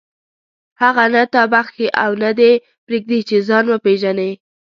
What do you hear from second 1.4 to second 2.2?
بخښي او